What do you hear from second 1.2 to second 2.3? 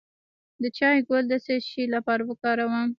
د څه لپاره